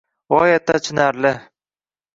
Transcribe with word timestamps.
G'oyatda 0.35 0.73
achinarli. 0.79 1.35